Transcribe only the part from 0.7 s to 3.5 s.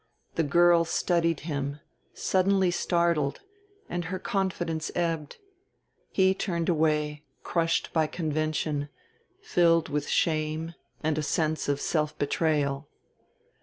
studied him, suddenly startled,